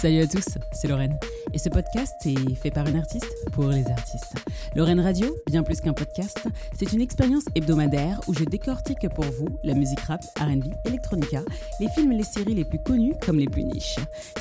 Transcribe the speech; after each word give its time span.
Salut 0.00 0.20
à 0.20 0.28
tous, 0.28 0.44
c'est 0.70 0.86
Lorraine. 0.86 1.18
Et 1.52 1.58
ce 1.58 1.68
podcast 1.68 2.14
est 2.24 2.54
fait 2.54 2.70
par 2.70 2.86
une 2.86 2.94
artiste 2.94 3.26
pour 3.50 3.66
les 3.66 3.84
artistes. 3.88 4.36
Lorraine 4.76 5.00
Radio, 5.00 5.34
bien 5.48 5.64
plus 5.64 5.80
qu'un 5.80 5.92
podcast, 5.92 6.46
c'est 6.78 6.92
une 6.92 7.00
expérience 7.00 7.42
hebdomadaire 7.56 8.20
où 8.28 8.34
je 8.34 8.44
décortique 8.44 9.08
pour 9.08 9.24
vous 9.24 9.48
la 9.64 9.74
musique 9.74 9.98
rap, 10.00 10.22
RB, 10.40 10.72
electronica, 10.84 11.42
les 11.80 11.88
films 11.88 12.12
et 12.12 12.18
les 12.18 12.22
séries 12.22 12.54
les 12.54 12.64
plus 12.64 12.78
connus 12.78 13.14
comme 13.26 13.40
les 13.40 13.48
plus 13.48 13.64
niches. 13.64 13.96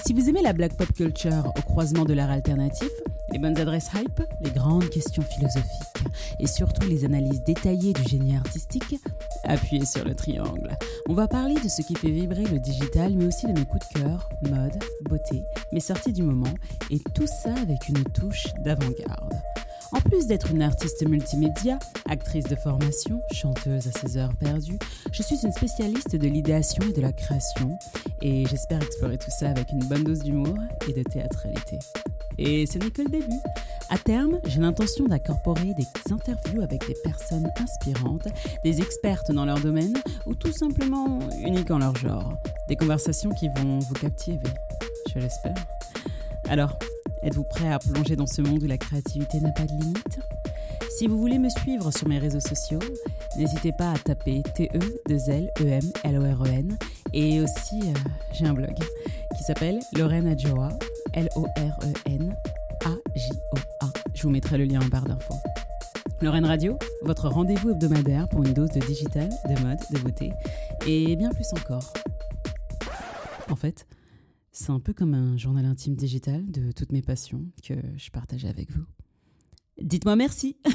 Si 0.05 0.13
vous 0.13 0.29
aimez 0.29 0.43
la 0.43 0.54
black 0.54 0.73
pop 0.78 0.93
culture 0.93 1.51
au 1.58 1.62
croisement 1.63 2.05
de 2.05 2.13
l'art 2.13 2.29
alternatif, 2.29 2.92
les 3.31 3.39
bonnes 3.39 3.57
adresses 3.57 3.89
hype, 3.94 4.23
les 4.41 4.51
grandes 4.51 4.89
questions 4.89 5.23
philosophiques 5.23 6.03
et 6.39 6.47
surtout 6.47 6.87
les 6.87 7.05
analyses 7.05 7.43
détaillées 7.43 7.93
du 7.93 8.03
génie 8.03 8.35
artistique, 8.35 8.96
appuyez 9.43 9.85
sur 9.85 10.05
le 10.05 10.15
triangle. 10.15 10.78
On 11.10 11.13
va 11.13 11.28
parler 11.28 11.55
de 11.55 11.67
ce 11.67 11.81
qui 11.81 11.96
fait 11.96 12.10
vibrer 12.10 12.46
le 12.46 12.60
digital, 12.60 13.13
mais 13.15 13.25
aussi 13.25 13.47
de 13.47 13.53
nos 13.53 13.65
coups 13.65 13.87
de 13.89 13.99
cœur, 13.99 14.29
mode, 14.43 14.78
beauté, 15.10 15.43
mes 15.71 15.79
sorties 15.79 16.13
du 16.13 16.23
moment, 16.23 16.53
et 16.89 16.99
tout 17.13 17.27
ça 17.27 17.53
avec 17.61 17.89
une 17.89 18.03
touche 18.03 18.47
d'avant-garde. 18.63 19.33
En 19.94 20.02
plus 20.02 20.27
d'être 20.27 20.52
une 20.52 20.61
artiste 20.61 21.07
multimédia, 21.07 21.80
actrice 22.09 22.44
de 22.44 22.55
formation, 22.55 23.21
chanteuse 23.31 23.88
à 23.88 23.91
ses 23.91 24.17
heures 24.17 24.35
perdues, 24.35 24.80
je 25.11 25.23
suis 25.23 25.39
une 25.44 25.53
spécialiste 25.53 26.16
de 26.16 26.27
l'idéation 26.27 26.83
et 26.89 26.94
de 26.94 27.02
la 27.02 27.13
création, 27.13 27.77
et 28.21 28.45
j'espère 28.47 28.81
explorer 28.81 29.17
tout 29.17 29.31
ça 29.31 29.49
avec 29.49 29.71
une 29.71 29.83
bonne 29.85 30.03
dose 30.03 30.19
d'humour 30.19 30.57
et 30.89 30.94
de 30.94 31.03
théâtralité. 31.03 31.80
Et 32.37 32.65
ce 32.65 32.77
n'est 32.77 32.91
que 32.91 33.01
le 33.01 33.09
début. 33.09 33.39
À 33.89 33.97
terme, 33.97 34.39
j'ai 34.45 34.59
l'intention 34.59 35.05
d'incorporer 35.05 35.73
des 35.73 35.87
interviews 36.11 36.61
avec 36.61 36.85
des 36.87 36.95
personnes 37.03 37.49
inspirantes, 37.59 38.27
des 38.63 38.81
expertes 38.81 39.31
dans 39.31 39.45
leur 39.45 39.59
domaine 39.59 39.97
ou 40.25 40.35
tout 40.35 40.51
simplement 40.51 41.19
uniques 41.45 41.71
en 41.71 41.79
leur 41.79 41.95
genre. 41.95 42.33
Des 42.67 42.75
conversations 42.75 43.29
qui 43.29 43.47
vont 43.47 43.79
vous 43.79 43.93
captiver, 43.93 44.39
je 45.13 45.19
l'espère. 45.19 45.55
Alors, 46.49 46.77
êtes-vous 47.23 47.45
prêt 47.45 47.71
à 47.71 47.79
plonger 47.79 48.17
dans 48.17 48.27
ce 48.27 48.41
monde 48.41 48.63
où 48.63 48.67
la 48.67 48.77
créativité 48.77 49.39
n'a 49.39 49.51
pas 49.51 49.66
de 49.66 49.72
limite? 49.72 50.19
Si 50.97 51.07
vous 51.07 51.19
voulez 51.19 51.39
me 51.39 51.49
suivre 51.49 51.91
sur 51.91 52.07
mes 52.07 52.17
réseaux 52.17 52.39
sociaux, 52.39 52.79
n'hésitez 53.38 53.72
pas 53.72 53.91
à 53.91 53.97
taper 53.97 54.41
T-E-2-L-E-M-L-O-R-E-N 54.55 56.77
et 57.13 57.39
aussi 57.39 57.81
euh, 57.83 57.94
j'ai 58.33 58.45
un 58.45 58.53
blog 58.53 58.73
qui 59.38 59.43
s'appelle 59.43 59.80
Lorraine 59.95 60.27
Adjoa, 60.27 60.69
L-O-R-E-N-A-J-O-A. 61.13 61.53
Je 64.16 64.23
vous 64.23 64.29
mettrai 64.29 64.57
le 64.57 64.66
lien 64.66 64.81
en 64.81 64.88
barre 64.88 65.05
d'infos. 65.05 65.35
Lorraine 66.21 66.45
Radio, 66.45 66.79
votre 67.03 67.29
rendez-vous 67.29 67.69
hebdomadaire 67.69 68.27
pour 68.29 68.44
une 68.44 68.53
dose 68.53 68.71
de 68.71 68.79
digital, 68.79 69.29
de 69.29 69.61
mode, 69.63 69.77
de 69.91 69.99
beauté 69.99 70.31
et 70.88 71.16
bien 71.16 71.29
plus 71.29 71.47
encore. 71.53 71.94
En 73.49 73.55
fait, 73.55 73.88
c'est 74.52 74.71
un 74.71 74.79
peu 74.79 74.94
comme 74.94 75.13
un 75.13 75.38
journal 75.38 75.66
intime 75.66 75.95
digital 75.95 76.49
de 76.49 76.72
toutes 76.72 76.91
mes 76.91 77.03
passions 77.03 77.45
que 77.63 77.75
je 77.95 78.09
partage 78.09 78.45
avec 78.45 78.72
vous. 78.72 78.85
Dites-moi 79.79 80.16
merci. 80.16 80.57